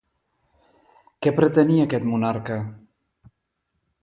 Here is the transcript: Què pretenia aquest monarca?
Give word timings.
Què 1.25 1.33
pretenia 1.41 1.85
aquest 1.89 2.09
monarca? 2.15 2.61